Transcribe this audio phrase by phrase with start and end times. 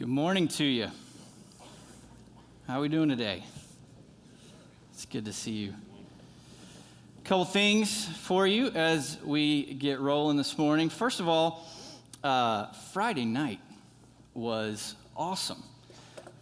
[0.00, 0.88] Good morning to you.
[2.66, 3.44] How are we doing today?
[4.94, 5.74] It's good to see you.
[7.18, 10.88] A couple things for you as we get rolling this morning.
[10.88, 11.68] First of all,
[12.24, 13.60] uh, Friday night
[14.32, 15.62] was awesome.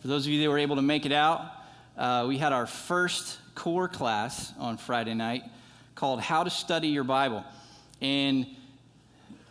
[0.02, 1.50] For those of you that were able to make it out,
[1.96, 5.42] uh, we had our first core class on Friday night
[5.96, 7.44] called How to Study Your Bible.
[8.00, 8.46] And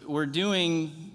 [0.08, 1.07] we're doing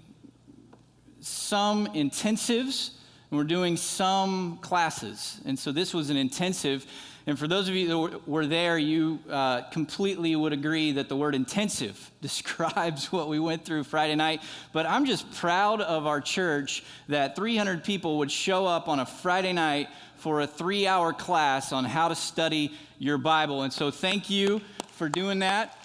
[1.23, 2.91] some intensives
[3.31, 5.41] and we're doing some classes.
[5.45, 6.85] And so this was an intensive.
[7.25, 11.15] And for those of you that were there, you uh, completely would agree that the
[11.15, 14.41] word intensive describes what we went through Friday night.
[14.71, 19.05] But I'm just proud of our church that 300 people would show up on a
[19.05, 23.63] Friday night for a three hour class on how to study your Bible.
[23.63, 24.61] And so thank you
[24.91, 25.82] for doing that.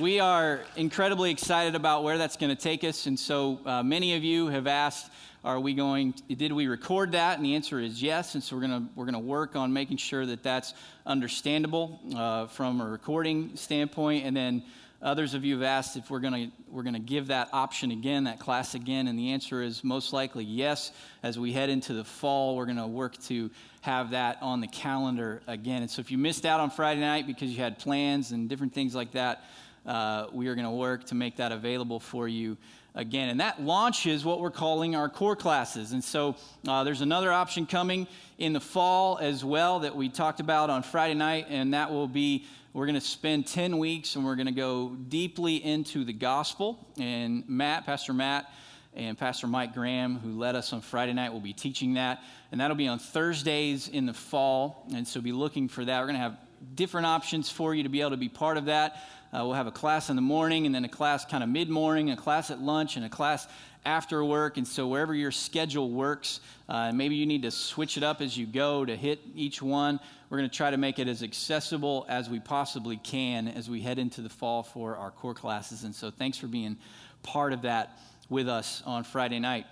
[0.00, 3.04] We are incredibly excited about where that's going to take us.
[3.04, 5.10] And so uh, many of you have asked,
[5.44, 7.36] are we going, did we record that?
[7.36, 8.34] And the answer is yes.
[8.34, 10.72] And so we're going to, we're going to work on making sure that that's
[11.04, 14.24] understandable uh, from a recording standpoint.
[14.24, 14.62] And then
[15.02, 17.90] others of you have asked if we're going to, we're going to give that option
[17.90, 19.06] again, that class again.
[19.06, 20.92] And the answer is most likely yes.
[21.22, 23.50] As we head into the fall, we're going to work to
[23.82, 25.82] have that on the calendar again.
[25.82, 28.72] And so if you missed out on Friday night because you had plans and different
[28.72, 29.44] things like that,
[29.86, 32.56] uh, we are going to work to make that available for you
[32.94, 33.28] again.
[33.28, 35.92] And that launches what we're calling our core classes.
[35.92, 36.36] And so
[36.66, 38.06] uh, there's another option coming
[38.38, 42.08] in the fall as well that we talked about on Friday night, and that will
[42.08, 46.12] be we're going to spend 10 weeks and we're going to go deeply into the
[46.12, 46.86] gospel.
[46.98, 48.48] And Matt, Pastor Matt,
[48.94, 52.22] and Pastor Mike Graham, who led us on Friday night, will be teaching that.
[52.52, 54.86] And that'll be on Thursdays in the fall.
[54.94, 56.00] And so be looking for that.
[56.00, 56.36] We're going to have
[56.74, 59.02] different options for you to be able to be part of that.
[59.32, 61.68] Uh, we'll have a class in the morning and then a class kind of mid
[61.68, 63.46] morning, a class at lunch, and a class
[63.84, 64.56] after work.
[64.56, 68.36] And so, wherever your schedule works, uh, maybe you need to switch it up as
[68.36, 70.00] you go to hit each one.
[70.28, 73.80] We're going to try to make it as accessible as we possibly can as we
[73.80, 75.84] head into the fall for our core classes.
[75.84, 76.76] And so, thanks for being
[77.22, 77.98] part of that
[78.28, 79.66] with us on Friday night.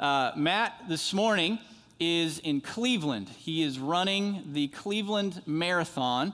[0.00, 1.58] Uh, Matt, this morning,
[2.00, 3.28] is in Cleveland.
[3.28, 6.32] He is running the Cleveland Marathon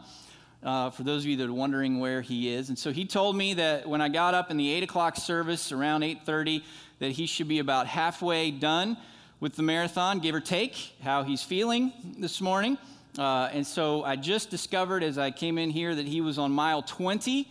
[0.63, 2.69] uh, for those of you that are wondering where he is.
[2.69, 5.73] And so he told me that when I got up in the 8 o'clock service
[5.73, 6.63] around 8.30,
[6.99, 8.97] that he should be about halfway done
[9.41, 12.77] with the marathon, give or take, how he's feeling this morning.
[13.17, 16.51] Uh, and so I just discovered as I came in here that he was on
[16.51, 17.49] mile 20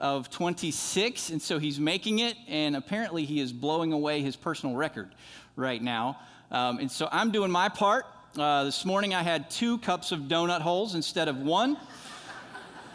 [0.00, 1.30] of 26.
[1.30, 5.14] And so he's making it, and apparently he is blowing away his personal record
[5.56, 6.18] right now.
[6.50, 8.06] Um, and so I'm doing my part.
[8.38, 11.76] Uh, this morning I had two cups of donut holes instead of one.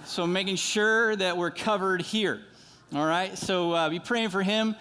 [0.05, 2.41] So making sure that we're covered here.
[2.93, 3.37] All right.
[3.37, 4.75] So uh, be praying for him.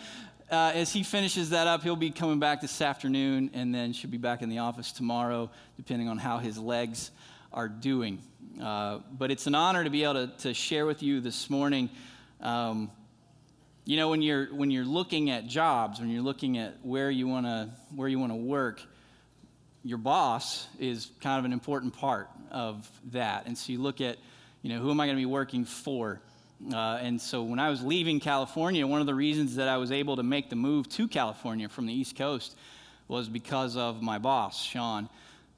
[0.50, 4.10] Uh, as he finishes that up, he'll be coming back this afternoon and then should
[4.10, 7.12] be back in the office tomorrow, depending on how his legs
[7.52, 8.18] are doing.
[8.60, 11.88] Uh, but it's an honor to be able to, to share with you this morning.
[12.40, 12.90] Um,
[13.84, 17.28] you know, when you're when you're looking at jobs, when you're looking at where you
[17.28, 18.82] want to where you want to work,
[19.84, 23.46] your boss is kind of an important part of that.
[23.46, 24.18] And so you look at
[24.62, 26.20] you know, who am I going to be working for?
[26.72, 29.90] Uh, and so when I was leaving California, one of the reasons that I was
[29.90, 32.56] able to make the move to California from the East Coast
[33.08, 35.08] was because of my boss, Sean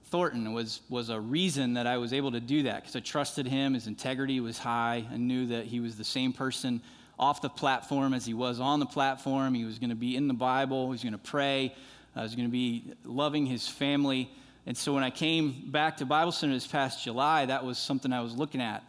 [0.06, 3.46] Thornton, was, was a reason that I was able to do that because I trusted
[3.46, 3.74] him.
[3.74, 5.04] His integrity was high.
[5.12, 6.80] I knew that he was the same person
[7.18, 9.52] off the platform as he was on the platform.
[9.52, 11.74] He was going to be in the Bible, he was going to pray,
[12.16, 14.30] uh, he was going to be loving his family.
[14.66, 18.10] And so when I came back to Bible Center this past July, that was something
[18.10, 18.82] I was looking at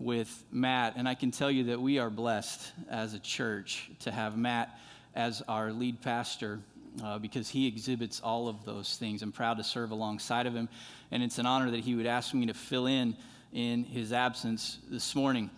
[0.00, 4.10] with Matt, and I can tell you that we are blessed as a church to
[4.10, 4.78] have Matt
[5.14, 6.58] as our lead pastor
[7.04, 9.22] uh, because he exhibits all of those things.
[9.22, 10.70] I'm proud to serve alongside of him,
[11.10, 13.14] and it's an honor that he would ask me to fill in
[13.52, 15.50] in his absence this morning.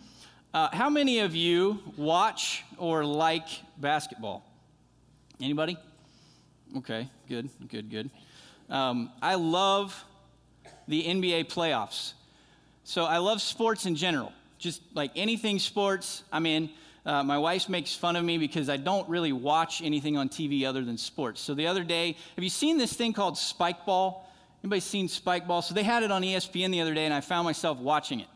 [0.53, 4.45] Uh, how many of you watch or like basketball?
[5.41, 5.77] Anybody?
[6.77, 8.09] Okay, good, good, good.
[8.69, 10.03] Um, I love
[10.87, 12.13] the NBA playoffs.
[12.83, 16.69] So I love sports in general, just like anything sports, I'm in.
[17.05, 20.65] Uh, my wife makes fun of me because I don't really watch anything on TV
[20.65, 21.41] other than sports.
[21.41, 24.25] So the other day, have you seen this thing called Spike Ball?
[24.63, 25.61] Anybody seen Spike Ball?
[25.61, 28.27] So they had it on ESPN the other day, and I found myself watching it.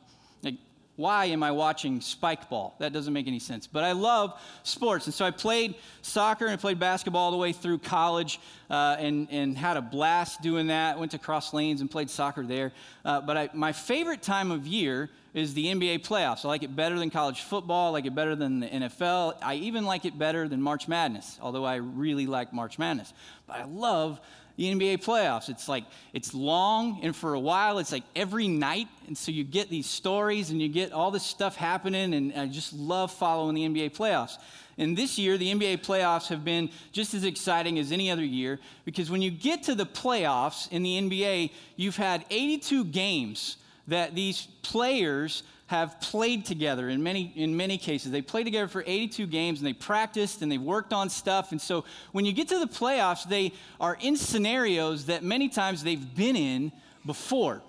[0.97, 2.75] Why am I watching Spike Ball?
[2.79, 3.67] That doesn't make any sense.
[3.67, 5.05] But I love sports.
[5.05, 8.39] And so I played soccer and I played basketball all the way through college
[8.71, 10.97] uh, and, and had a blast doing that.
[10.97, 12.73] Went to Cross Lanes and played soccer there.
[13.05, 16.43] Uh, but I, my favorite time of year is the NBA playoffs.
[16.43, 17.89] I like it better than college football.
[17.89, 19.35] I like it better than the NFL.
[19.43, 23.13] I even like it better than March Madness, although I really like March Madness.
[23.45, 24.19] But I love
[24.57, 25.49] the NBA playoffs.
[25.49, 28.87] It's like, it's long, and for a while, it's like every night.
[29.05, 32.47] And so you get these stories and you get all this stuff happening, and I
[32.47, 34.37] just love following the NBA playoffs.
[34.79, 38.59] And this year, the NBA playoffs have been just as exciting as any other year
[38.85, 43.57] because when you get to the playoffs in the NBA, you've had 82 games
[43.87, 48.11] that these players have played together in many, in many cases.
[48.11, 51.51] They played together for 82 games and they practiced and they worked on stuff.
[51.51, 51.83] And so
[52.13, 56.37] when you get to the playoffs, they are in scenarios that many times they've been
[56.37, 56.71] in
[57.05, 57.61] before.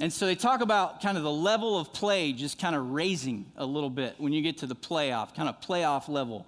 [0.00, 3.46] And so they talk about kind of the level of play just kind of raising
[3.56, 6.46] a little bit when you get to the playoff, kind of playoff level.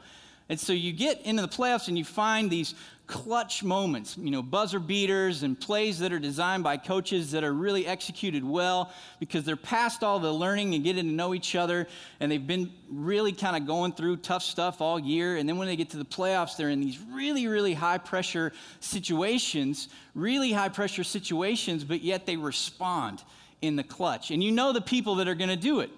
[0.48, 2.74] And so you get into the playoffs and you find these
[3.06, 7.52] clutch moments, you know, buzzer beaters and plays that are designed by coaches that are
[7.52, 11.86] really executed well because they're past all the learning and getting to know each other
[12.18, 15.36] and they've been really kind of going through tough stuff all year.
[15.36, 18.52] And then when they get to the playoffs, they're in these really, really high pressure
[18.80, 23.22] situations, really high pressure situations, but yet they respond
[23.62, 24.32] in the clutch.
[24.32, 25.90] And you know the people that are going to do it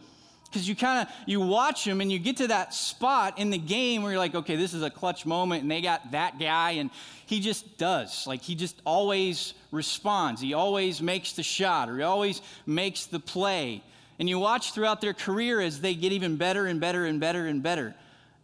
[0.51, 3.59] because you kind of you watch them and you get to that spot in the
[3.59, 6.73] game where you're like okay this is a clutch moment and they got that guy
[6.73, 6.91] and
[7.29, 8.27] he just does.
[8.27, 10.41] Like he just always responds.
[10.41, 13.83] He always makes the shot or he always makes the play.
[14.19, 17.47] And you watch throughout their career as they get even better and better and better
[17.47, 17.95] and better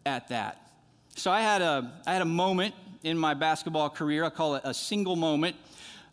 [0.04, 0.70] at that.
[1.16, 4.22] So i had a i had a moment in my basketball career.
[4.22, 5.56] I call it a single moment.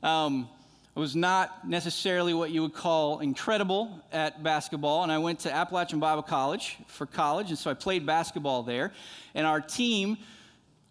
[0.02, 0.48] Um,
[0.94, 5.54] I was not necessarily what you would call incredible at basketball, and I went to
[5.54, 8.92] Appalachian Bible College for college, and so I played basketball there.
[9.34, 10.18] And our team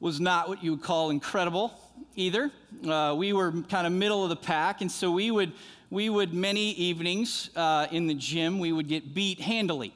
[0.01, 1.75] was not what you would call incredible
[2.17, 2.51] either.
[2.89, 5.53] Uh, we were kind of middle of the pack, and so we would
[5.91, 9.93] we would many evenings uh, in the gym we would get beat handily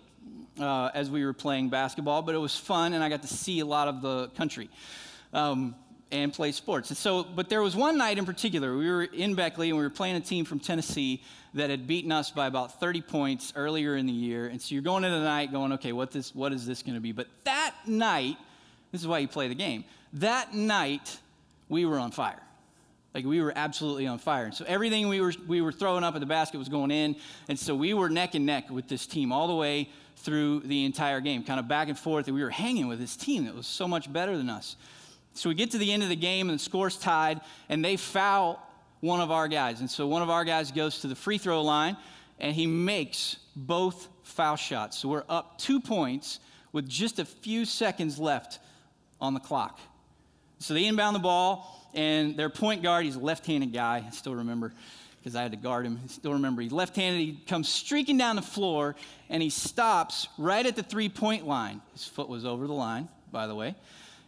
[0.61, 3.61] uh, as we were playing basketball, but it was fun, and I got to see
[3.61, 4.69] a lot of the country.
[5.33, 5.75] Um,
[6.15, 6.91] and play sports.
[6.91, 9.83] And so, but there was one night in particular, we were in Beckley and we
[9.83, 11.23] were playing a team from Tennessee
[11.55, 14.47] that had beaten us by about 30 points earlier in the year.
[14.47, 16.95] And so you're going into the night going, okay, what, this, what is this going
[16.95, 17.13] to be?
[17.13, 18.37] But that night,
[18.93, 19.85] this is why you play the game,
[20.15, 21.19] that night,
[21.69, 22.41] we were on fire.
[23.13, 24.45] Like we were absolutely on fire.
[24.45, 27.17] And so everything we were, we were throwing up at the basket was going in.
[27.49, 29.89] And so we were neck and neck with this team all the way
[30.19, 32.27] through the entire game, kind of back and forth.
[32.27, 34.77] And we were hanging with this team that was so much better than us.
[35.35, 37.97] So we get to the end of the game and the score's tied, and they
[37.97, 38.61] foul
[39.01, 39.81] one of our guys.
[39.81, 41.97] And so one of our guys goes to the free throw line,
[42.39, 44.99] and he makes both foul shots.
[44.99, 46.41] So we're up two points
[46.73, 48.59] with just a few seconds left
[49.21, 49.79] on the clock.
[50.59, 54.11] So they inbound the ball, and their point guard, he's a left handed guy, I
[54.11, 54.73] still remember
[55.25, 55.99] because I had to guard him.
[56.05, 57.19] I still remember he's left handed.
[57.19, 58.95] He comes streaking down the floor,
[59.31, 61.81] and he stops right at the three point line.
[61.95, 63.75] His foot was over the line, by the way.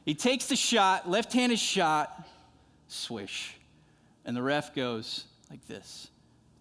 [0.07, 2.27] He takes the shot, left handed shot,
[2.87, 3.57] swish.
[4.25, 6.09] And the ref goes like this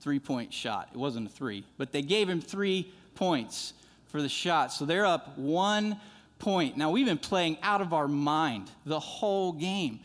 [0.01, 0.89] three point shot.
[0.93, 3.73] It wasn't a three, but they gave him three points
[4.07, 4.73] for the shot.
[4.73, 5.99] So they're up one
[6.39, 6.75] point.
[6.75, 9.99] Now, we've been playing out of our mind the whole game.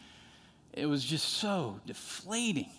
[0.74, 2.70] It was just so deflating.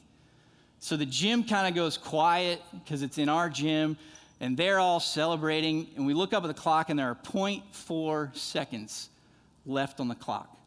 [0.80, 3.98] So the gym kind of goes quiet because it's in our gym,
[4.40, 5.88] and they're all celebrating.
[5.96, 9.10] And we look up at the clock, and there are 0.4 seconds
[9.71, 10.57] left on the clock.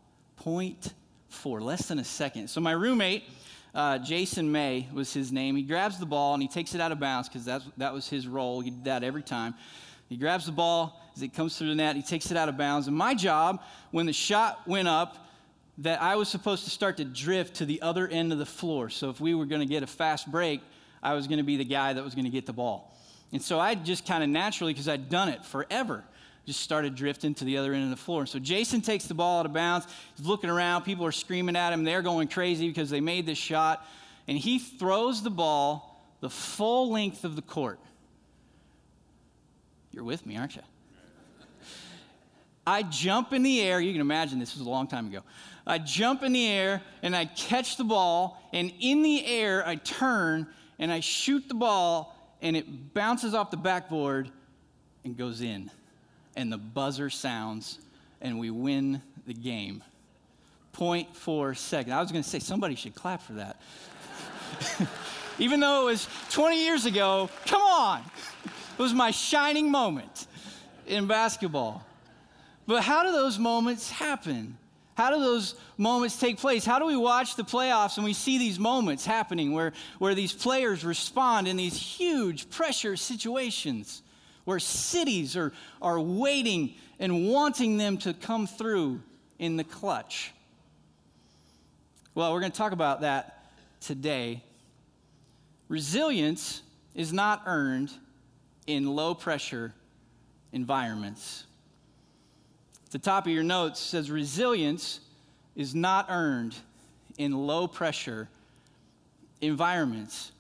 [0.43, 2.49] 0.4, less than a second.
[2.49, 3.25] So my roommate,
[3.75, 5.57] uh, Jason May was his name.
[5.57, 8.27] He grabs the ball and he takes it out of bounds because that was his
[8.27, 8.61] role.
[8.61, 9.55] He did that every time.
[10.09, 11.97] He grabs the ball as it comes through the net.
[11.97, 12.89] He takes it out of bounds.
[12.89, 15.19] And my job, when the shot went up,
[15.79, 18.91] that I was supposed to start to drift to the other end of the floor.
[18.91, 20.61] So if we were going to get a fast break,
[21.03, 22.97] I was going to be the guy that was going to get the ball.
[23.33, 26.05] And so I just kind of naturally, because I'd done it forever,
[26.47, 28.27] just started drifting to the other end of the floor.
[28.27, 29.87] So Jason takes the ball out of bounds.
[30.17, 30.83] He's looking around.
[30.83, 31.85] People are screaming at him.
[31.85, 33.87] They're going crazy because they made this shot.
[34.29, 37.79] And he throws the ball the full length of the court.
[39.91, 40.63] You're with me, aren't you?
[42.67, 43.81] I jump in the air.
[43.81, 45.21] You can imagine this was a long time ago.
[45.67, 48.43] I jump in the air and I catch the ball.
[48.53, 50.47] And in the air, I turn
[50.79, 54.31] and I shoot the ball and it bounces off the backboard
[55.05, 55.71] and goes in
[56.37, 57.79] and the buzzer sounds,
[58.21, 59.83] and we win the game.
[60.75, 61.93] 0.4 second.
[61.93, 63.61] I was going to say somebody should clap for that.
[65.39, 68.03] Even though it was 20 years ago, come on.
[68.45, 70.27] It was my shining moment
[70.87, 71.85] in basketball.
[72.67, 74.57] But how do those moments happen?
[74.95, 76.65] How do those moments take place?
[76.65, 80.33] How do we watch the playoffs and we see these moments happening where, where these
[80.33, 84.03] players respond in these huge pressure situations?
[84.45, 89.01] Where cities are, are waiting and wanting them to come through
[89.39, 90.33] in the clutch.
[92.15, 93.47] Well, we're going to talk about that
[93.81, 94.43] today.
[95.69, 96.63] Resilience
[96.95, 97.91] is not earned
[98.67, 99.75] in low pressure
[100.53, 101.45] environments.
[102.91, 105.01] The top of your notes says resilience
[105.57, 106.55] is not earned
[107.19, 108.29] in low pressure
[109.41, 110.31] environments.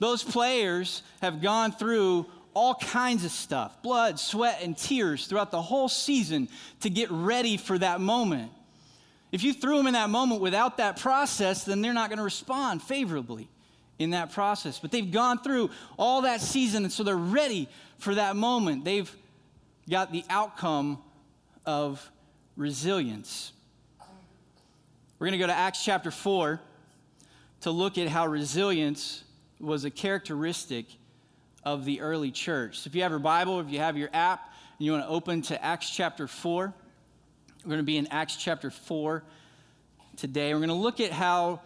[0.00, 2.26] Those players have gone through
[2.58, 6.48] all kinds of stuff blood, sweat, and tears throughout the whole season
[6.80, 8.50] to get ready for that moment.
[9.30, 12.24] If you threw them in that moment without that process, then they're not going to
[12.24, 13.48] respond favorably
[14.00, 14.80] in that process.
[14.80, 18.84] But they've gone through all that season, and so they're ready for that moment.
[18.84, 19.14] They've
[19.88, 20.98] got the outcome
[21.64, 22.10] of
[22.56, 23.52] resilience.
[25.20, 26.60] We're going to go to Acts chapter 4
[27.60, 29.22] to look at how resilience
[29.60, 30.86] was a characteristic
[31.72, 32.78] of the early church.
[32.78, 35.10] So if you have your Bible, if you have your app, and you want to
[35.10, 36.72] open to Acts chapter 4,
[37.62, 39.22] we're going to be in Acts chapter 4
[40.16, 40.54] today.
[40.54, 41.60] We're going to look at how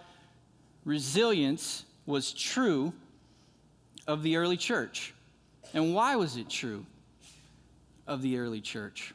[0.85, 2.93] resilience was true
[4.09, 5.15] of the early church.
[5.73, 6.85] And why was it true
[8.09, 9.15] of the early church?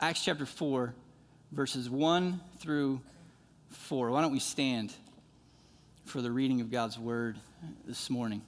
[0.00, 0.94] Acts chapter 4,
[1.52, 3.02] verses 1 through
[3.68, 4.10] 4.
[4.10, 4.94] Why don't we stand
[6.06, 7.36] for the reading of God's word
[7.86, 8.42] this morning?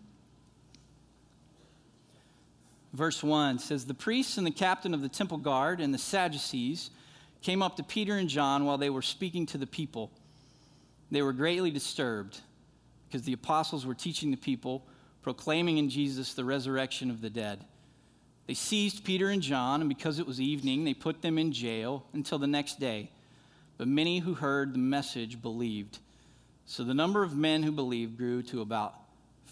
[2.93, 6.91] Verse 1 says The priests and the captain of the temple guard and the Sadducees
[7.43, 10.11] came up to Peter and John while they were speaking to the people.
[11.11, 12.41] They were greatly disturbed
[13.09, 14.87] because the apostles were teaching the people,
[15.23, 17.65] proclaiming in Jesus the resurrection of the dead.
[18.47, 22.05] They seized Peter and John, and because it was evening, they put them in jail
[22.13, 23.11] until the next day.
[23.79, 25.99] But many who heard the message believed.
[26.71, 28.95] So the number of men who believed grew to about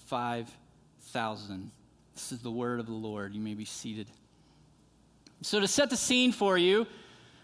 [0.07, 1.73] 5,000.
[2.15, 3.35] This is the word of the Lord.
[3.35, 4.07] You may be seated.
[5.43, 6.87] So, to set the scene for you,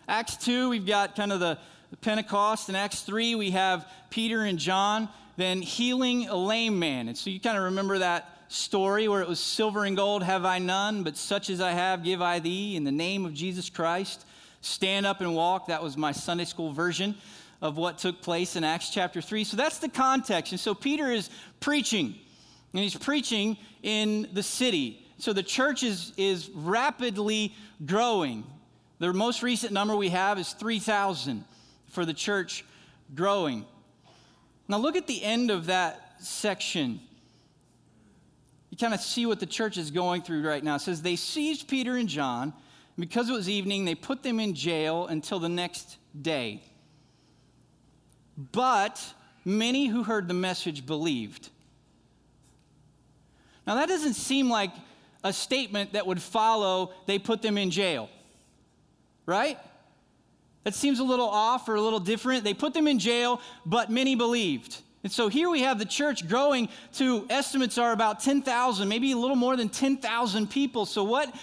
[0.06, 1.58] Acts 2, we've got kind of the,
[1.90, 2.68] the Pentecost.
[2.68, 7.08] In Acts 3, we have Peter and John then healing a lame man.
[7.08, 10.44] And so you kind of remember that story where it was silver and gold have
[10.44, 13.70] I none, but such as I have give I thee in the name of Jesus
[13.70, 14.24] Christ.
[14.60, 15.66] Stand up and walk.
[15.66, 17.16] That was my Sunday school version
[17.64, 19.42] of what took place in Acts chapter 3.
[19.42, 20.52] So that's the context.
[20.52, 22.14] And so Peter is preaching,
[22.72, 25.04] and he's preaching in the city.
[25.18, 27.52] So the church is, is rapidly
[27.84, 28.44] growing.
[29.00, 31.44] The most recent number we have is 3,000
[31.88, 32.64] for the church
[33.14, 33.64] growing.
[34.68, 37.00] Now look at the end of that section
[38.74, 40.74] you kind of see what the church is going through right now.
[40.74, 42.52] It says, They seized Peter and John.
[42.96, 46.60] And because it was evening, they put them in jail until the next day.
[48.36, 49.14] But
[49.44, 51.50] many who heard the message believed.
[53.66, 54.70] Now, that doesn't seem like
[55.22, 58.10] a statement that would follow, they put them in jail,
[59.24, 59.58] right?
[60.64, 62.44] That seems a little off or a little different.
[62.44, 64.82] They put them in jail, but many believed.
[65.02, 69.16] And so here we have the church growing to estimates are about 10,000, maybe a
[69.16, 70.86] little more than 10,000 people.
[70.86, 71.34] So what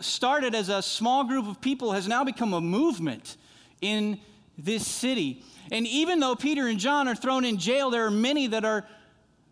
[0.00, 3.36] started as a small group of people has now become a movement
[3.80, 4.20] in
[4.58, 5.42] this city.
[5.72, 8.86] And even though Peter and John are thrown in jail, there are many that are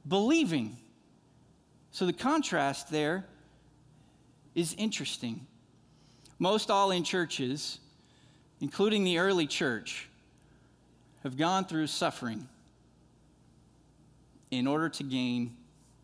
[0.06, 0.76] believing.
[1.90, 3.24] So the contrast there
[4.54, 5.46] is interesting.
[6.38, 7.80] Most all in churches,
[8.60, 10.08] including the early church,
[11.22, 12.46] have gone through suffering
[14.50, 15.56] in order to gain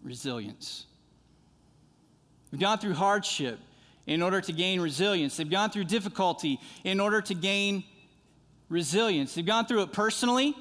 [0.03, 0.87] resilience.
[2.51, 3.59] We've gone through hardship
[4.07, 5.37] in order to gain resilience.
[5.37, 7.85] They've gone through difficulty in order to gain
[8.71, 9.35] resilience.
[9.35, 10.57] They've gone through it personally.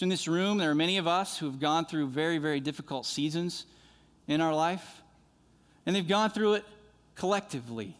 [0.00, 3.04] In this room, there are many of us who have gone through very, very difficult
[3.04, 3.66] seasons
[4.26, 5.02] in our life,
[5.84, 6.64] and they've gone through it
[7.16, 7.94] collectively.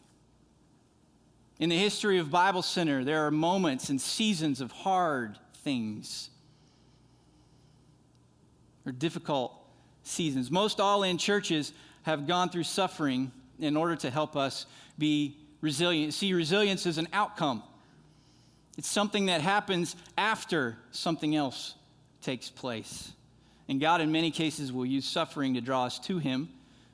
[1.59, 6.31] In the history of Bible Center, there are moments and seasons of hard things
[8.87, 9.53] or difficult
[10.03, 10.51] seasons.
[10.51, 14.65] Most all in churches have gone through suffering in order to help us
[14.99, 16.15] be resilient.
[16.15, 17.63] See, resilience is an outcome,
[18.77, 21.75] it's something that happens after something else
[22.23, 23.13] takes place.
[23.69, 26.49] And God, in many cases, will use suffering to draw us to Him,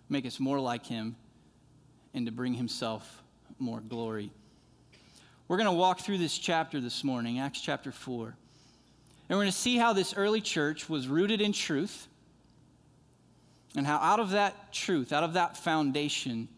[0.09, 1.17] make us more like Him,
[2.15, 3.23] and to bring Himself
[3.59, 4.31] more glory.
[5.49, 8.27] We're going to walk through this chapter this morning, Acts chapter 4.
[9.29, 12.09] And we're going to see how this early church was rooted in truth
[13.77, 16.49] and how out of that truth, out of that foundation,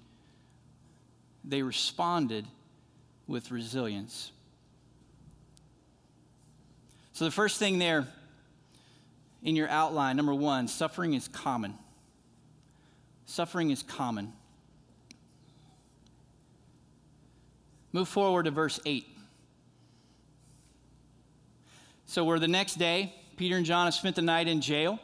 [1.44, 2.46] they responded
[3.26, 4.30] with resilience.
[7.18, 8.06] So, the first thing there
[9.42, 11.74] in your outline, number one, suffering is common.
[13.26, 14.32] Suffering is common.
[17.92, 19.04] Move forward to verse 8.
[22.06, 23.12] So we're the next day.
[23.36, 25.00] Peter and John have spent the night in jail.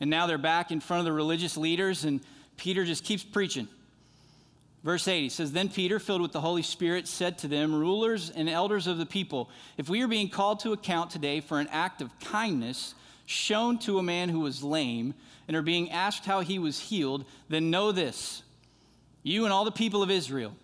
[0.00, 2.22] And now they're back in front of the religious leaders, and
[2.56, 3.68] Peter just keeps preaching.
[4.84, 8.28] Verse 8, he says, Then Peter, filled with the Holy Spirit, said to them, Rulers
[8.28, 9.48] and elders of the people,
[9.78, 13.98] if we are being called to account today for an act of kindness shown to
[13.98, 15.14] a man who was lame,
[15.48, 18.42] and are being asked how he was healed, then know this,
[19.22, 20.54] you and all the people of Israel.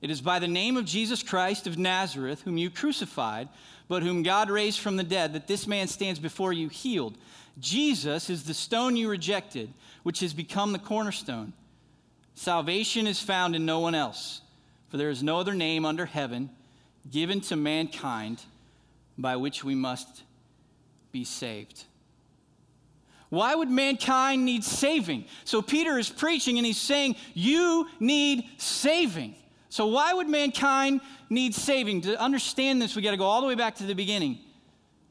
[0.00, 3.48] It is by the name of Jesus Christ of Nazareth, whom you crucified,
[3.88, 7.18] but whom God raised from the dead, that this man stands before you healed.
[7.58, 11.52] Jesus is the stone you rejected, which has become the cornerstone.
[12.40, 14.40] Salvation is found in no one else,
[14.88, 16.48] for there is no other name under heaven
[17.10, 18.42] given to mankind
[19.18, 20.22] by which we must
[21.12, 21.84] be saved.
[23.28, 25.26] Why would mankind need saving?
[25.44, 29.34] So Peter is preaching and he's saying, You need saving.
[29.68, 32.00] So, why would mankind need saving?
[32.00, 34.38] To understand this, we got to go all the way back to the beginning.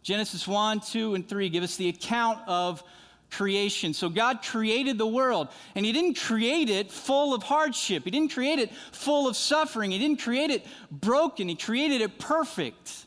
[0.02, 2.84] Genesis 1, 2, and 3 give us the account of
[3.32, 3.94] creation.
[3.94, 8.04] So, God created the world, and He didn't create it full of hardship.
[8.04, 9.92] He didn't create it full of suffering.
[9.92, 11.48] He didn't create it broken.
[11.48, 13.06] He created it perfect,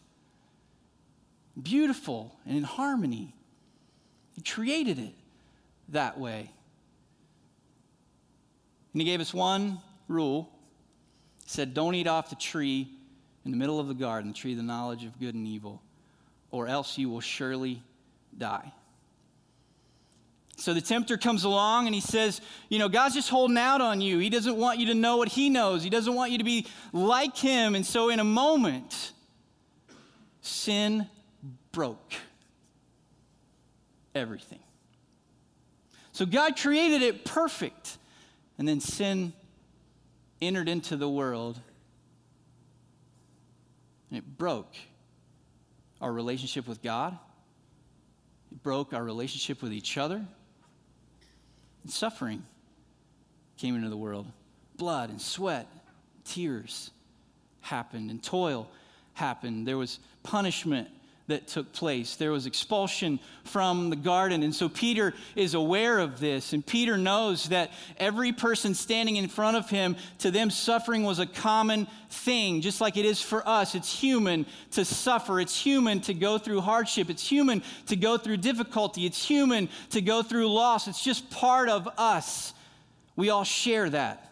[1.60, 3.34] beautiful, and in harmony.
[4.34, 5.14] He created it
[5.90, 6.50] that way.
[8.92, 10.50] And He gave us one rule
[11.44, 12.88] He said, Don't eat off the tree
[13.44, 15.82] in the middle of the garden, the tree of the knowledge of good and evil,
[16.50, 17.82] or else you will surely
[18.36, 18.72] die.
[20.56, 24.00] So the tempter comes along and he says, You know, God's just holding out on
[24.00, 24.18] you.
[24.18, 26.66] He doesn't want you to know what he knows, He doesn't want you to be
[26.92, 27.74] like him.
[27.74, 29.12] And so, in a moment,
[30.40, 31.08] sin
[31.72, 32.14] broke
[34.14, 34.60] everything.
[36.12, 37.96] So, God created it perfect,
[38.58, 39.32] and then sin
[40.40, 41.58] entered into the world
[44.12, 44.74] and it broke
[46.02, 47.16] our relationship with God,
[48.50, 50.22] it broke our relationship with each other,
[51.82, 52.44] and suffering
[53.56, 54.26] came into the world.
[54.76, 55.66] Blood and sweat,
[56.24, 56.90] tears
[57.60, 58.68] happened, and toil
[59.14, 59.66] happened.
[59.66, 60.88] There was punishment
[61.28, 62.16] that took place.
[62.16, 64.42] There was expulsion from the garden.
[64.42, 66.52] And so Peter is aware of this.
[66.52, 71.20] And Peter knows that every person standing in front of him, to them, suffering was
[71.20, 73.74] a common thing, just like it is for us.
[73.74, 78.38] It's human to suffer, it's human to go through hardship, it's human to go through
[78.38, 80.88] difficulty, it's human to go through loss.
[80.88, 82.52] It's just part of us.
[83.14, 84.31] We all share that.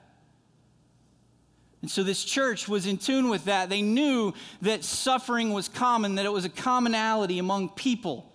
[1.83, 3.71] And so this church was in tune with that.
[3.71, 8.31] They knew that suffering was common, that it was a commonality among people.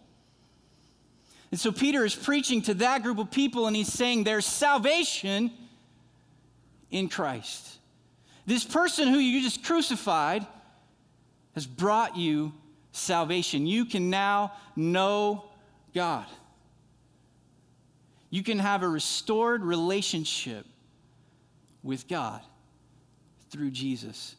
[1.51, 5.51] And so Peter is preaching to that group of people and he's saying there's salvation
[6.89, 7.77] in Christ.
[8.47, 10.45] This person who you just crucified
[11.53, 12.51] has brought you
[12.91, 13.67] salvation.
[13.67, 15.45] You can now know
[15.93, 16.25] God.
[18.29, 20.65] You can have a restored relationship
[21.83, 22.41] with God
[23.55, 24.35] through Jesus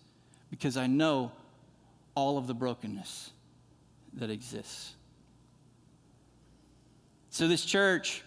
[0.51, 1.33] because I know
[2.15, 3.31] all of the brokenness
[4.13, 4.93] that exists.
[7.31, 8.23] So, this church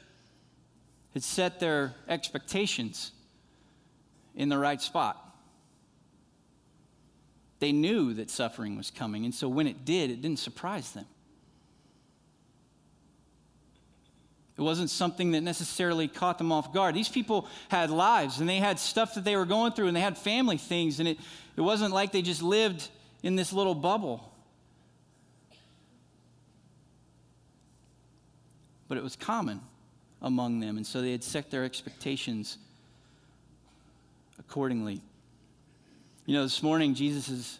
[1.13, 3.11] had set their expectations
[4.35, 5.23] in the right spot.
[7.59, 11.05] They knew that suffering was coming, and so when it did, it didn't surprise them.
[14.59, 16.93] It wasn't something that necessarily caught them off guard.
[16.93, 20.01] These people had lives and they had stuff that they were going through and they
[20.01, 21.17] had family things, and it,
[21.55, 22.89] it wasn't like they just lived
[23.23, 24.33] in this little bubble.
[28.89, 29.61] But it was common
[30.21, 32.57] among them, and so they had set their expectations
[34.39, 35.01] accordingly.
[36.25, 37.59] You know, this morning, Jesus'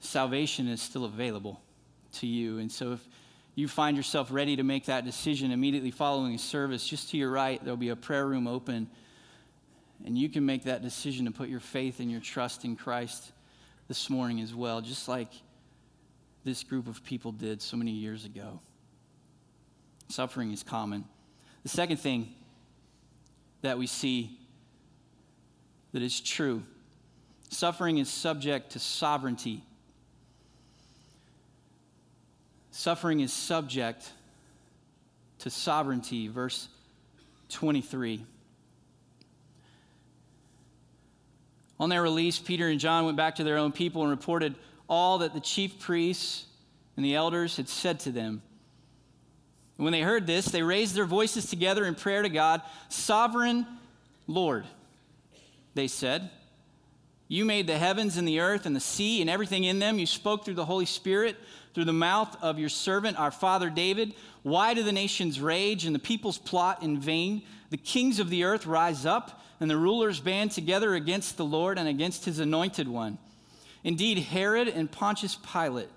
[0.00, 1.60] salvation is still available
[2.12, 2.58] to you.
[2.60, 3.06] And so if
[3.54, 7.30] you find yourself ready to make that decision immediately following a service, just to your
[7.30, 8.88] right, there'll be a prayer room open.
[10.04, 13.32] And you can make that decision to put your faith and your trust in Christ
[13.86, 15.30] this morning as well, just like
[16.42, 18.60] this group of people did so many years ago.
[20.08, 21.04] Suffering is common.
[21.62, 22.34] The second thing
[23.62, 24.38] that we see
[25.92, 26.62] that is true
[27.48, 29.62] suffering is subject to sovereignty
[32.76, 34.10] Suffering is subject
[35.38, 36.66] to sovereignty, verse
[37.50, 38.26] 23.
[41.78, 44.56] On their release, Peter and John went back to their own people and reported
[44.88, 46.46] all that the chief priests
[46.96, 48.42] and the elders had said to them.
[49.76, 53.68] When they heard this, they raised their voices together in prayer to God Sovereign
[54.26, 54.64] Lord,
[55.74, 56.28] they said.
[57.28, 60.00] You made the heavens and the earth and the sea and everything in them.
[60.00, 61.36] You spoke through the Holy Spirit,
[61.74, 64.14] through the mouth of your servant, our father David.
[64.42, 67.42] Why do the nations rage and the peoples plot in vain?
[67.70, 71.78] The kings of the earth rise up, and the rulers band together against the Lord
[71.78, 73.18] and against his anointed one.
[73.82, 75.88] Indeed, Herod and Pontius Pilate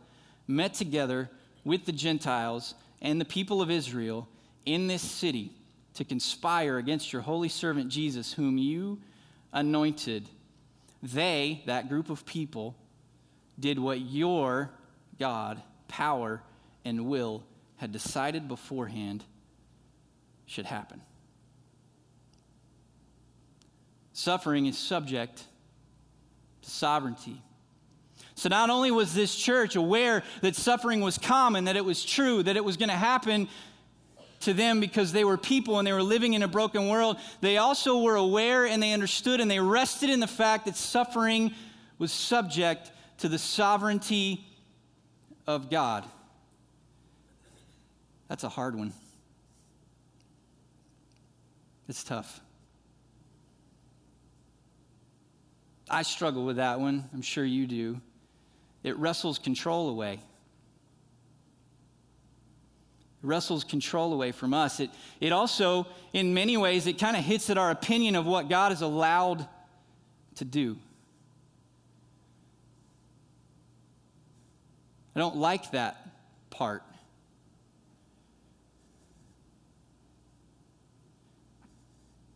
[0.48, 1.30] met together
[1.64, 4.28] with the Gentiles and the people of Israel
[4.66, 5.52] in this city
[5.94, 9.00] to conspire against your holy servant Jesus, whom you
[9.54, 10.28] anointed.
[11.02, 12.76] They, that group of people,
[13.60, 14.72] did what your
[15.20, 16.42] God, power,
[16.86, 17.44] and will
[17.78, 19.24] had decided beforehand
[20.46, 21.02] should happen.
[24.14, 25.44] Suffering is subject
[26.64, 27.42] to sovereignty.
[28.36, 32.44] So, not only was this church aware that suffering was common, that it was true,
[32.44, 33.48] that it was going to happen
[34.42, 37.58] to them because they were people and they were living in a broken world, they
[37.58, 41.52] also were aware and they understood and they rested in the fact that suffering
[41.98, 44.46] was subject to the sovereignty
[45.48, 46.04] of God.
[48.28, 48.92] That's a hard one.
[51.88, 52.42] It's tough.
[55.90, 57.10] I struggle with that one.
[57.14, 58.02] I'm sure you do.
[58.84, 60.14] It wrestles control away.
[60.14, 60.20] It
[63.26, 64.82] wrestles control away from us.
[64.82, 64.90] It,
[65.22, 68.74] it also, in many ways, it kind of hits at our opinion of what God
[68.74, 69.48] is allowed
[70.36, 70.78] to do.
[75.18, 75.98] I don't like that
[76.52, 76.84] part.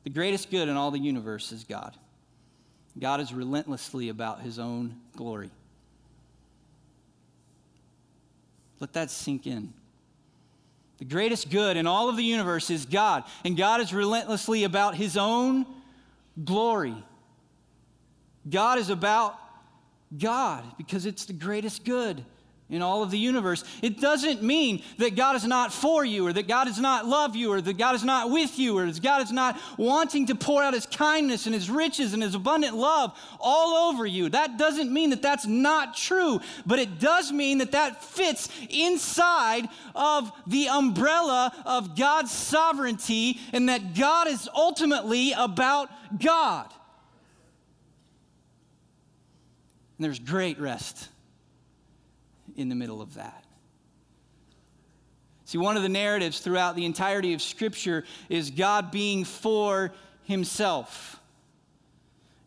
[0.03, 1.95] The greatest good in all the universe is God.
[2.97, 5.51] God is relentlessly about his own glory.
[8.79, 9.71] Let that sink in.
[10.97, 14.95] The greatest good in all of the universe is God, and God is relentlessly about
[14.95, 15.67] his own
[16.43, 16.95] glory.
[18.49, 19.37] God is about
[20.17, 22.25] God because it's the greatest good
[22.71, 23.65] in all of the universe.
[23.81, 27.35] It doesn't mean that God is not for you or that God does not love
[27.35, 30.35] you or that God is not with you or that God is not wanting to
[30.35, 34.29] pour out his kindness and his riches and his abundant love all over you.
[34.29, 39.67] That doesn't mean that that's not true, but it does mean that that fits inside
[39.93, 46.71] of the umbrella of God's sovereignty and that God is ultimately about God.
[49.97, 51.09] And there's great rest
[52.61, 53.43] in the middle of that.
[55.45, 59.91] See, one of the narratives throughout the entirety of Scripture is God being for
[60.23, 61.19] himself.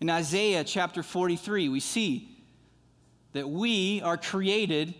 [0.00, 2.28] In Isaiah chapter 43, we see
[3.32, 4.94] that we are created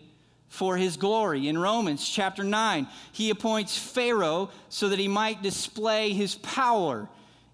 [0.48, 1.48] for his glory.
[1.48, 7.08] In Romans chapter 9, he appoints Pharaoh so that he might display his power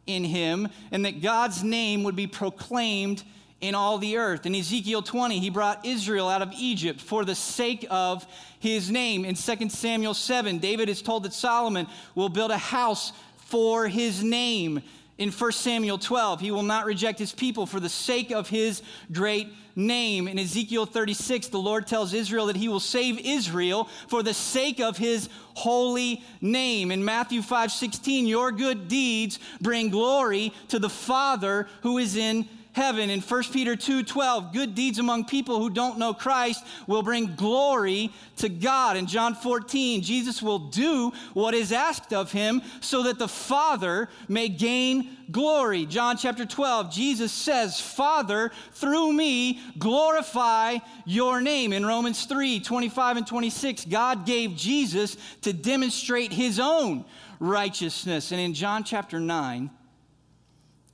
[0.06, 3.22] in him and that God's name would be proclaimed
[3.60, 4.46] in all the earth.
[4.46, 8.26] In Ezekiel 20, he brought Israel out of Egypt for the sake of
[8.58, 9.24] his name.
[9.24, 14.22] In 2 Samuel 7, David is told that Solomon will build a house for his
[14.22, 14.82] name.
[15.18, 18.82] In 1 Samuel 12, he will not reject his people for the sake of his
[19.12, 20.26] great name.
[20.26, 24.80] In Ezekiel 36, the Lord tells Israel that he will save Israel for the sake
[24.80, 26.90] of his holy name.
[26.90, 32.48] In Matthew 5 16, your good deeds bring glory to the Father who is in
[32.80, 33.10] heaven.
[33.10, 38.10] In 1 Peter 2:12, good deeds among people who don't know Christ will bring glory
[38.38, 38.96] to God.
[38.96, 44.08] In John 14, Jesus will do what is asked of him so that the Father
[44.28, 45.84] may gain glory.
[45.84, 53.18] John chapter 12, Jesus says, "Father, through me glorify your name." In Romans 3, 25
[53.18, 57.04] and 26, God gave Jesus to demonstrate his own
[57.38, 58.32] righteousness.
[58.32, 59.70] And in John chapter 9,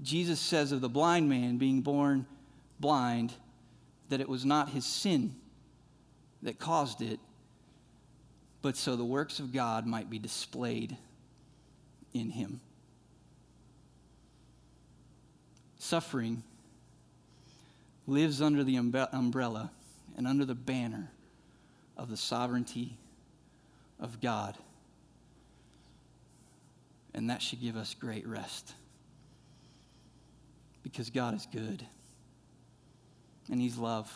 [0.03, 2.27] Jesus says of the blind man being born
[2.79, 3.33] blind
[4.09, 5.35] that it was not his sin
[6.43, 7.19] that caused it,
[8.63, 10.97] but so the works of God might be displayed
[12.13, 12.61] in him.
[15.79, 16.43] Suffering
[18.07, 19.71] lives under the umbrella
[20.17, 21.11] and under the banner
[21.97, 22.97] of the sovereignty
[23.99, 24.57] of God.
[27.15, 28.75] And that should give us great rest
[30.87, 31.85] because God is good
[33.51, 34.09] and He's love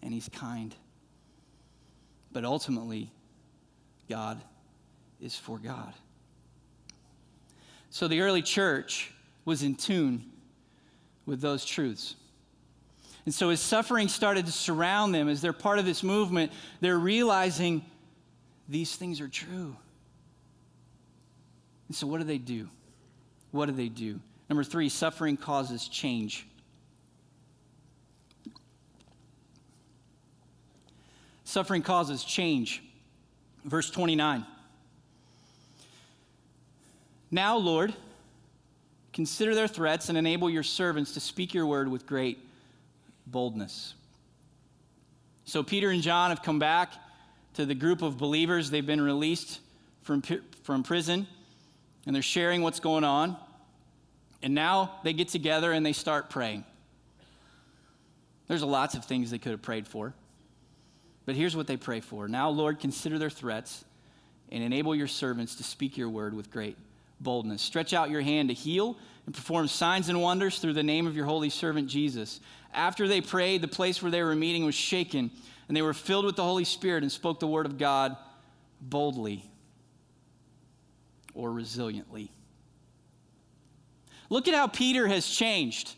[0.00, 0.72] and He's kind.
[2.30, 3.10] But ultimately,
[4.08, 4.40] God
[5.20, 5.92] is for God.
[7.90, 9.12] So the early church
[9.44, 10.30] was in tune
[11.26, 12.14] with those truths.
[13.24, 16.96] And so as suffering started to surround them, as they're part of this movement, they're
[16.96, 17.84] realizing
[18.68, 19.76] these things are true.
[21.88, 22.68] And so what do they do?
[23.50, 24.20] What do they do?
[24.52, 26.46] Number three, suffering causes change.
[31.44, 32.82] Suffering causes change.
[33.64, 34.44] Verse 29.
[37.30, 37.94] Now, Lord,
[39.14, 42.38] consider their threats and enable your servants to speak your word with great
[43.26, 43.94] boldness.
[45.46, 46.92] So, Peter and John have come back
[47.54, 48.68] to the group of believers.
[48.68, 49.60] They've been released
[50.02, 50.20] from,
[50.62, 51.26] from prison,
[52.04, 53.38] and they're sharing what's going on.
[54.42, 56.64] And now they get together and they start praying.
[58.48, 60.14] There's lots of things they could have prayed for.
[61.24, 63.84] But here's what they pray for Now, Lord, consider their threats
[64.50, 66.76] and enable your servants to speak your word with great
[67.20, 67.62] boldness.
[67.62, 71.16] Stretch out your hand to heal and perform signs and wonders through the name of
[71.16, 72.40] your holy servant Jesus.
[72.74, 75.30] After they prayed, the place where they were meeting was shaken,
[75.68, 78.16] and they were filled with the Holy Spirit and spoke the word of God
[78.80, 79.44] boldly
[81.34, 82.28] or resiliently.
[84.32, 85.94] Look at how Peter has changed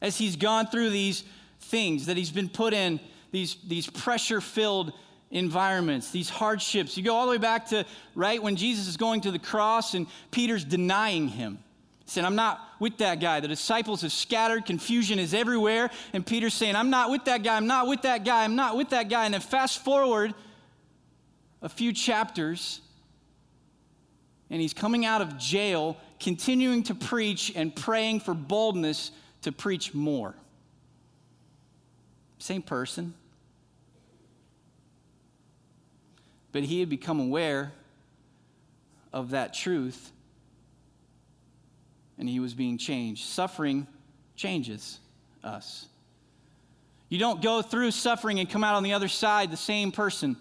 [0.00, 1.24] as he's gone through these
[1.60, 2.98] things that he's been put in
[3.32, 4.94] these, these pressure filled
[5.30, 6.96] environments, these hardships.
[6.96, 9.92] You go all the way back to right when Jesus is going to the cross
[9.92, 11.58] and Peter's denying him.
[12.06, 13.40] He said, I'm not with that guy.
[13.40, 15.90] The disciples have scattered, confusion is everywhere.
[16.14, 18.74] And Peter's saying, I'm not with that guy, I'm not with that guy, I'm not
[18.74, 19.26] with that guy.
[19.26, 20.32] And then fast forward
[21.60, 22.80] a few chapters,
[24.50, 29.94] and he's coming out of jail, continuing to preach and praying for boldness to preach
[29.94, 30.34] more.
[32.38, 33.14] Same person.
[36.52, 37.72] But he had become aware
[39.12, 40.12] of that truth
[42.18, 43.24] and he was being changed.
[43.24, 43.86] Suffering
[44.36, 45.00] changes
[45.42, 45.86] us.
[47.08, 50.36] You don't go through suffering and come out on the other side the same person.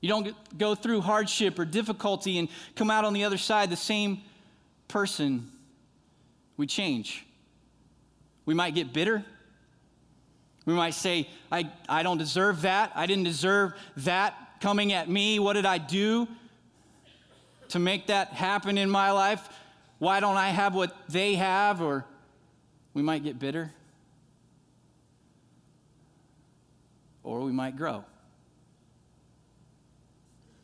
[0.00, 3.76] You don't go through hardship or difficulty and come out on the other side the
[3.76, 4.22] same
[4.88, 5.50] person.
[6.56, 7.26] We change.
[8.46, 9.24] We might get bitter.
[10.64, 12.92] We might say, I, I don't deserve that.
[12.94, 15.38] I didn't deserve that coming at me.
[15.38, 16.28] What did I do
[17.68, 19.48] to make that happen in my life?
[19.98, 21.82] Why don't I have what they have?
[21.82, 22.04] Or
[22.94, 23.72] we might get bitter.
[27.22, 28.04] Or we might grow.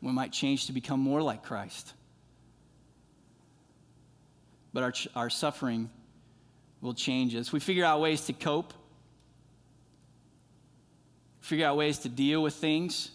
[0.01, 1.93] We might change to become more like Christ.
[4.73, 5.89] But our, our suffering
[6.81, 7.51] will change us.
[7.51, 8.73] We figure out ways to cope,
[11.41, 13.11] figure out ways to deal with things.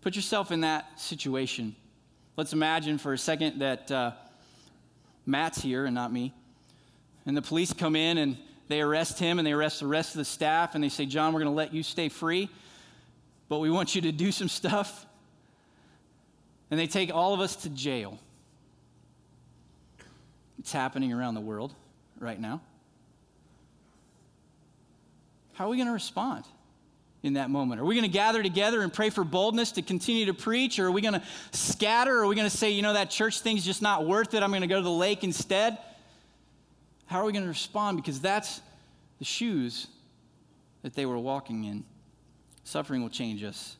[0.00, 1.76] Put yourself in that situation.
[2.36, 4.12] Let's imagine for a second that uh,
[5.26, 6.32] Matt's here and not me.
[7.26, 10.18] And the police come in and they arrest him and they arrest the rest of
[10.18, 12.48] the staff and they say, John, we're going to let you stay free,
[13.50, 15.04] but we want you to do some stuff.
[16.70, 18.16] And they take all of us to jail.
[20.60, 21.74] It's happening around the world
[22.20, 22.62] right now.
[25.54, 26.44] How are we going to respond?
[27.22, 27.78] in that moment?
[27.78, 30.78] Are we going to gather together and pray for boldness to continue to preach?
[30.78, 32.22] Or are we going to scatter?
[32.22, 34.42] Are we going to say, you know, that church thing's just not worth it?
[34.42, 35.76] I'm going to go to the lake instead?
[37.04, 37.98] How are we going to respond?
[37.98, 38.62] Because that's
[39.18, 39.88] the shoes
[40.80, 41.84] that they were walking in.
[42.64, 43.76] Suffering will change us.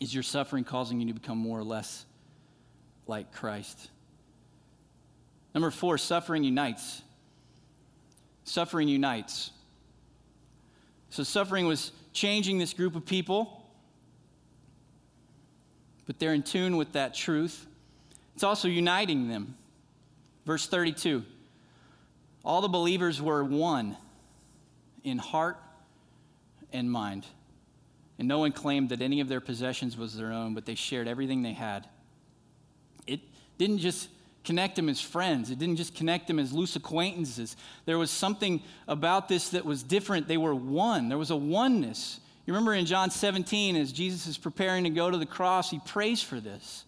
[0.00, 2.04] Is your suffering causing you to become more or less
[3.06, 3.90] like Christ?
[5.54, 7.02] Number four, suffering unites.
[8.44, 9.50] Suffering unites.
[11.10, 13.64] So, suffering was changing this group of people,
[16.06, 17.66] but they're in tune with that truth.
[18.34, 19.56] It's also uniting them.
[20.44, 21.24] Verse 32
[22.44, 23.96] All the believers were one
[25.04, 25.56] in heart
[26.72, 27.24] and mind.
[28.18, 31.06] And no one claimed that any of their possessions was their own, but they shared
[31.06, 31.86] everything they had.
[33.06, 33.20] It
[33.58, 34.08] didn't just
[34.44, 35.50] connect them as friends.
[35.50, 37.56] It didn't just connect them as loose acquaintances.
[37.84, 40.28] There was something about this that was different.
[40.28, 42.20] They were one, there was a oneness.
[42.46, 45.80] You remember in John 17, as Jesus is preparing to go to the cross, he
[45.80, 46.84] prays for this.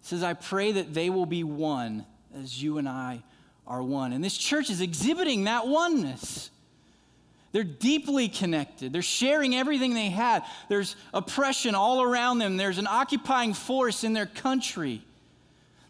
[0.00, 3.22] He says, I pray that they will be one as you and I
[3.66, 4.14] are one.
[4.14, 6.50] And this church is exhibiting that oneness.
[7.52, 8.92] They're deeply connected.
[8.92, 10.44] They're sharing everything they had.
[10.68, 12.56] There's oppression all around them.
[12.56, 15.02] There's an occupying force in their country.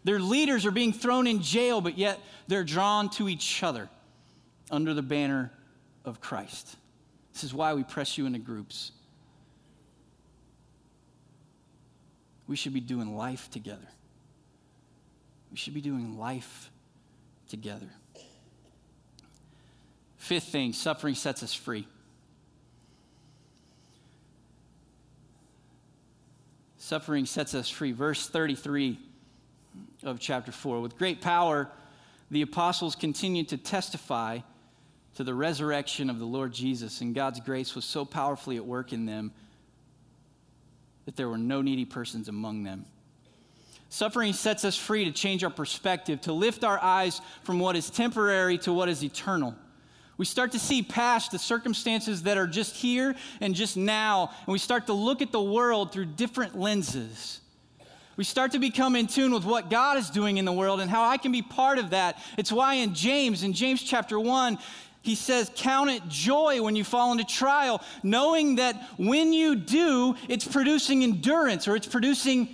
[0.05, 3.89] Their leaders are being thrown in jail, but yet they're drawn to each other
[4.71, 5.51] under the banner
[6.05, 6.77] of Christ.
[7.33, 8.91] This is why we press you into groups.
[12.47, 13.87] We should be doing life together.
[15.51, 16.71] We should be doing life
[17.49, 17.89] together.
[20.29, 21.87] Fifth thing suffering sets us free.
[26.77, 27.93] Suffering sets us free.
[27.93, 28.99] Verse 33
[30.03, 30.81] of chapter 4.
[30.81, 31.67] With great power,
[32.29, 34.37] the apostles continued to testify
[35.15, 38.93] to the resurrection of the Lord Jesus, and God's grace was so powerfully at work
[38.93, 39.31] in them
[41.05, 42.85] that there were no needy persons among them.
[43.89, 47.89] Suffering sets us free to change our perspective, to lift our eyes from what is
[47.89, 49.55] temporary to what is eternal.
[50.19, 54.51] We start to see past the circumstances that are just here and just now, and
[54.51, 57.39] we start to look at the world through different lenses.
[58.17, 60.91] We start to become in tune with what God is doing in the world and
[60.91, 62.21] how I can be part of that.
[62.37, 64.57] It's why in James, in James chapter 1,
[65.03, 70.17] he says, Count it joy when you fall into trial, knowing that when you do,
[70.27, 72.53] it's producing endurance or it's producing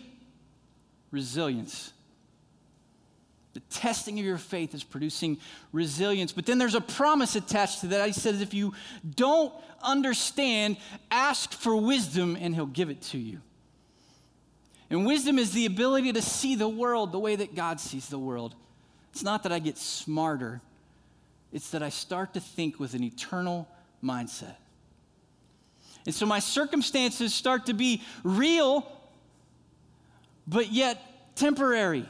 [1.09, 1.93] resilience.
[3.55, 5.37] The testing of your faith is producing
[5.71, 6.33] resilience.
[6.33, 8.05] But then there's a promise attached to that.
[8.05, 8.73] He says, if you
[9.15, 10.75] don't understand,
[11.09, 13.39] ask for wisdom and he'll give it to you.
[14.89, 18.19] And wisdom is the ability to see the world the way that God sees the
[18.19, 18.55] world.
[19.13, 20.59] It's not that I get smarter,
[21.53, 23.69] it's that I start to think with an eternal
[24.03, 24.57] mindset.
[26.05, 28.85] And so my circumstances start to be real,
[30.45, 32.09] but yet temporary.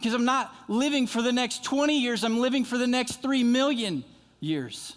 [0.00, 3.44] Because I'm not living for the next 20 years, I'm living for the next 3
[3.44, 4.02] million
[4.40, 4.96] years.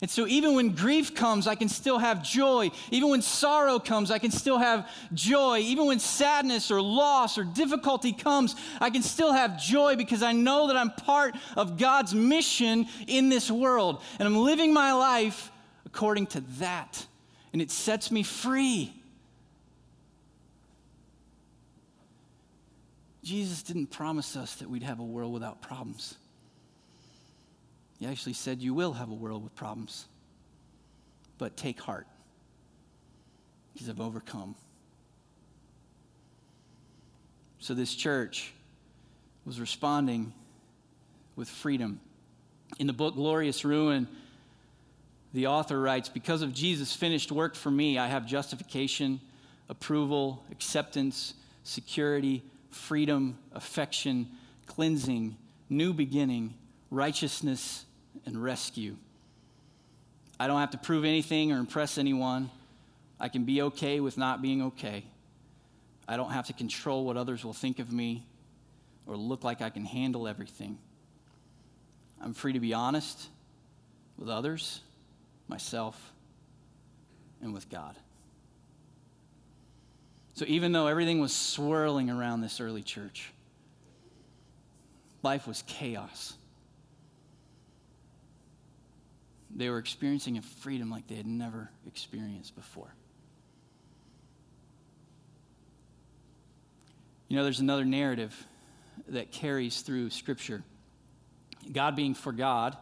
[0.00, 2.70] And so, even when grief comes, I can still have joy.
[2.90, 5.58] Even when sorrow comes, I can still have joy.
[5.58, 10.32] Even when sadness or loss or difficulty comes, I can still have joy because I
[10.32, 14.02] know that I'm part of God's mission in this world.
[14.18, 15.52] And I'm living my life
[15.84, 17.06] according to that.
[17.52, 19.01] And it sets me free.
[23.22, 26.16] Jesus didn't promise us that we'd have a world without problems.
[27.98, 30.06] He actually said, You will have a world with problems,
[31.38, 32.06] but take heart
[33.72, 34.54] because I've overcome.
[37.60, 38.52] So this church
[39.44, 40.32] was responding
[41.36, 42.00] with freedom.
[42.78, 44.08] In the book Glorious Ruin,
[45.32, 49.20] the author writes Because of Jesus' finished work for me, I have justification,
[49.68, 54.28] approval, acceptance, security, freedom, affection,
[54.66, 55.36] cleansing,
[55.68, 56.54] new beginning,
[56.90, 57.84] righteousness,
[58.26, 58.96] and rescue.
[60.38, 62.50] I don't have to prove anything or impress anyone.
[63.20, 65.04] I can be okay with not being okay.
[66.08, 68.26] I don't have to control what others will think of me
[69.06, 70.78] or look like I can handle everything.
[72.20, 73.28] I'm free to be honest
[74.16, 74.80] with others,
[75.48, 76.12] myself,
[77.40, 77.96] and with God.
[80.34, 83.32] So even though everything was swirling around this early church,
[85.22, 86.34] life was chaos
[89.54, 92.94] they were experiencing a freedom like they had never experienced before.
[97.28, 98.34] You know, there's another narrative
[99.08, 100.62] that carries through Scripture.
[101.70, 102.76] God being for God,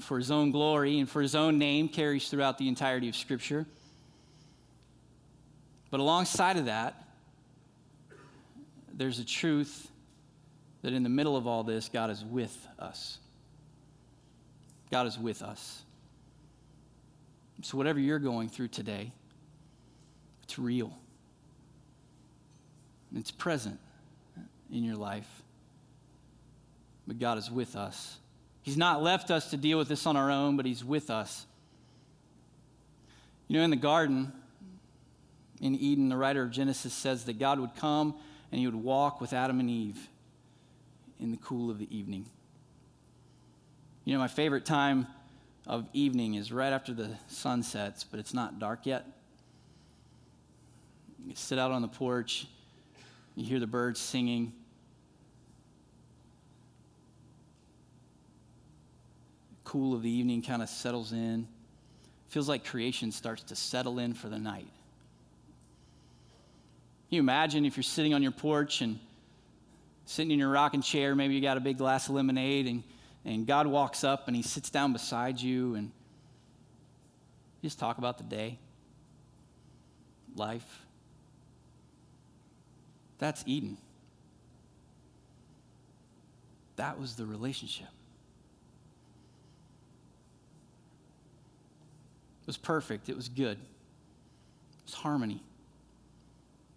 [0.00, 3.66] for his own glory, and for his own name carries throughout the entirety of Scripture.
[5.92, 7.04] But alongside of that,
[8.94, 9.90] there's a truth
[10.80, 13.18] that in the middle of all this, God is with us.
[14.90, 15.82] God is with us.
[17.60, 19.12] So, whatever you're going through today,
[20.44, 20.96] it's real.
[23.14, 23.78] It's present
[24.72, 25.42] in your life.
[27.06, 28.16] But God is with us.
[28.62, 31.44] He's not left us to deal with this on our own, but He's with us.
[33.46, 34.32] You know, in the garden,
[35.62, 38.14] in Eden, the writer of Genesis says that God would come
[38.50, 40.08] and He would walk with Adam and Eve
[41.20, 42.26] in the cool of the evening.
[44.04, 45.06] You know, my favorite time
[45.66, 49.06] of evening is right after the sun sets, but it's not dark yet.
[51.24, 52.48] You sit out on the porch,
[53.36, 54.52] you hear the birds singing.
[59.62, 61.46] Cool of the evening kind of settles in.
[62.30, 64.66] Feels like creation starts to settle in for the night.
[67.12, 68.98] You imagine if you're sitting on your porch and
[70.06, 72.82] sitting in your rocking chair, maybe you got a big glass of lemonade and
[73.26, 75.92] and God walks up and he sits down beside you and
[77.60, 78.58] you just talk about the day,
[80.34, 80.80] life.
[83.18, 83.76] That's Eden.
[86.76, 87.88] That was the relationship.
[92.40, 93.10] It was perfect.
[93.10, 93.58] It was good.
[93.58, 95.42] It was harmony.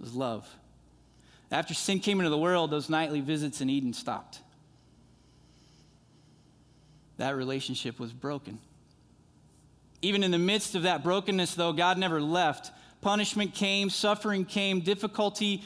[0.05, 0.47] Was love.
[1.51, 4.39] After sin came into the world, those nightly visits in Eden stopped
[7.17, 8.59] that relationship was broken.
[10.01, 12.71] Even in the midst of that brokenness, though, God never left.
[13.01, 15.63] Punishment came, suffering came, difficulty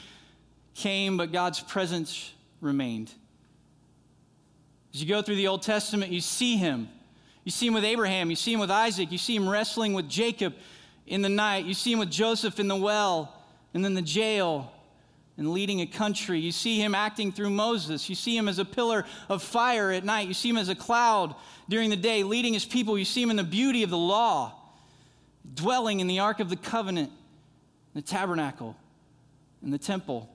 [0.76, 2.32] came, but God's presence
[2.62, 3.12] remained.
[4.94, 6.88] As you go through the Old Testament, you see him.
[7.44, 10.08] You see him with Abraham, you see him with Isaac, you see him wrestling with
[10.08, 10.54] Jacob
[11.08, 13.39] in the night, you see him with Joseph in the well
[13.74, 14.72] and then the jail
[15.38, 16.40] and leading a country.
[16.40, 18.10] You see him acting through Moses.
[18.10, 20.28] You see him as a pillar of fire at night.
[20.28, 21.34] You see him as a cloud
[21.70, 22.98] during the day, leading his people.
[22.98, 24.54] You see him in the beauty of the law,
[25.56, 27.10] dwelling in the Ark of the Covenant,
[27.94, 28.76] the tabernacle,
[29.64, 30.30] and the temple.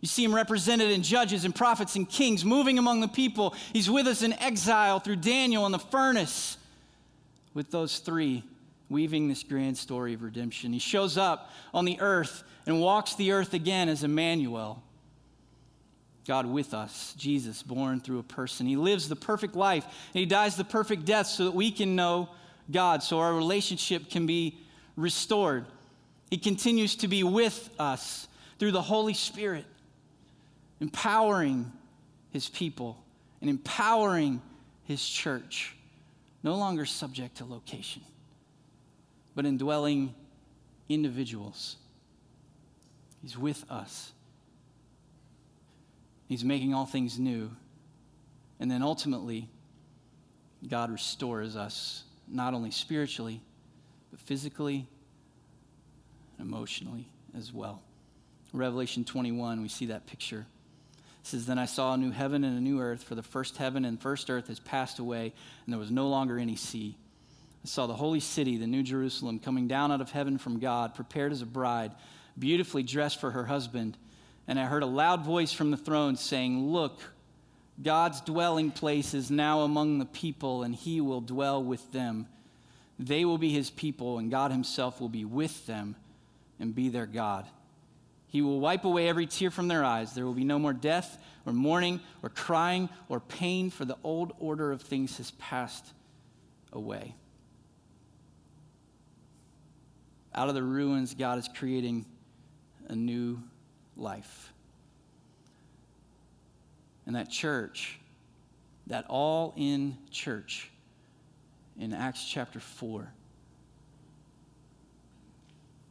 [0.00, 3.54] You see him represented in judges and prophets and kings, moving among the people.
[3.72, 6.56] He's with us in exile through Daniel in the furnace
[7.52, 8.44] with those three,
[8.88, 10.72] weaving this grand story of redemption.
[10.72, 14.82] He shows up on the earth and walks the earth again as Emmanuel.
[16.26, 18.66] God with us, Jesus born through a person.
[18.66, 21.96] He lives the perfect life and he dies the perfect death so that we can
[21.96, 22.28] know
[22.70, 24.58] God, so our relationship can be
[24.96, 25.64] restored.
[26.30, 29.64] He continues to be with us through the Holy Spirit,
[30.78, 31.72] empowering
[32.32, 33.02] his people
[33.40, 34.42] and empowering
[34.84, 35.74] his church,
[36.42, 38.02] no longer subject to location,
[39.34, 40.14] but indwelling
[40.90, 41.76] individuals
[43.22, 44.12] He's with us.
[46.28, 47.50] He's making all things new.
[48.60, 49.48] And then ultimately,
[50.66, 53.40] God restores us, not only spiritually,
[54.10, 54.86] but physically
[56.38, 57.82] and emotionally as well.
[58.52, 60.46] Revelation 21, we see that picture.
[61.20, 63.56] It says, Then I saw a new heaven and a new earth, for the first
[63.56, 65.32] heaven and first earth has passed away,
[65.64, 66.96] and there was no longer any sea.
[67.64, 70.94] I saw the holy city, the new Jerusalem, coming down out of heaven from God,
[70.94, 71.92] prepared as a bride
[72.38, 73.96] beautifully dressed for her husband.
[74.46, 77.00] And I heard a loud voice from the throne saying, Look,
[77.82, 82.26] God's dwelling place is now among the people, and he will dwell with them.
[82.98, 85.94] They will be his people, and God himself will be with them
[86.58, 87.46] and be their God.
[88.26, 90.12] He will wipe away every tear from their eyes.
[90.12, 94.34] There will be no more death, or mourning, or crying, or pain, for the old
[94.38, 95.86] order of things has passed
[96.72, 97.14] away.
[100.34, 102.04] Out of the ruins, God is creating
[102.88, 103.40] a new
[103.96, 104.52] life.
[107.06, 107.98] And that church,
[108.86, 110.70] that all in church
[111.78, 113.08] in Acts chapter 4,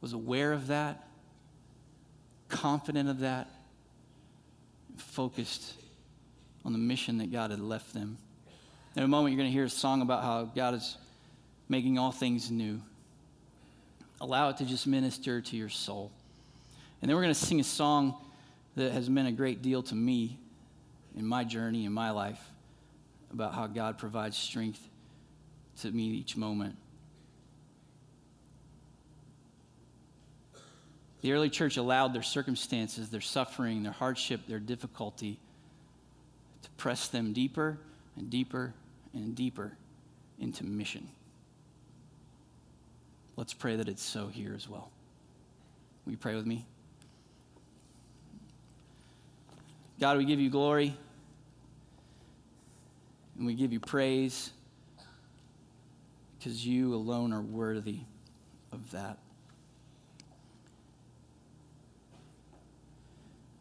[0.02, 1.08] was aware of that,
[2.50, 3.50] confident of that,
[4.98, 5.74] focused
[6.66, 8.18] on the mission that God had left them.
[8.96, 10.98] In a moment, you're going to hear a song about how God is
[11.70, 12.82] making all things new.
[14.20, 16.12] Allow it to just minister to your soul.
[17.02, 18.16] And then we're going to sing a song
[18.76, 20.40] that has meant a great deal to me
[21.16, 22.40] in my journey, in my life,
[23.32, 24.80] about how God provides strength
[25.82, 26.76] to meet each moment.
[31.22, 35.40] The early church allowed their circumstances, their suffering, their hardship, their difficulty
[36.62, 37.80] to press them deeper
[38.16, 38.74] and deeper
[39.14, 39.74] and deeper
[40.40, 41.10] into mission.
[43.36, 44.92] Let's pray that it's so here as well.
[46.06, 46.66] Will you pray with me?
[50.00, 50.96] God, we give you glory
[53.38, 54.52] and we give you praise
[56.38, 58.00] because you alone are worthy
[58.72, 59.18] of that.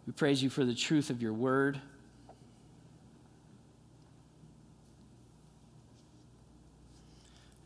[0.07, 1.81] We praise you for the truth of your word.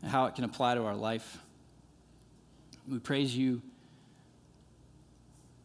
[0.01, 1.37] And how it can apply to our life.
[2.89, 3.61] We praise you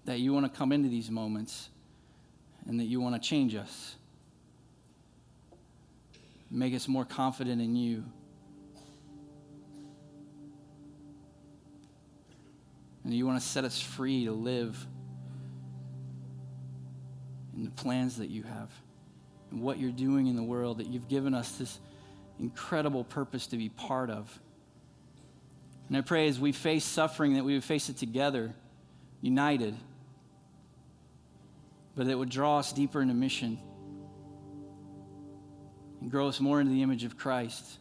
[0.05, 1.71] that you want to come into these moments
[2.69, 3.95] and that you want to change us.
[6.51, 8.05] Make us more confident in you.
[13.05, 14.85] And you want to set us free to live
[17.57, 18.71] in the plans that you have
[19.51, 21.79] and what you're doing in the world, that you've given us this
[22.41, 24.41] incredible purpose to be part of.
[25.89, 28.53] And I pray as we face suffering that we would face it together,
[29.21, 29.75] united
[31.97, 33.59] but that would draw us deeper into mission
[36.01, 37.79] and grow us more into the image of Christ.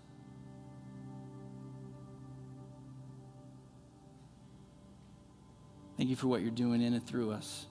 [5.98, 7.66] Thank you for what you're doing in and through us.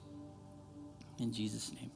[1.19, 1.91] In Jesus' name.